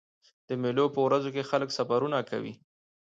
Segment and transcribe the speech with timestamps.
[0.47, 2.53] د مېلو په ورځو کښي خلک سفرونه کوي.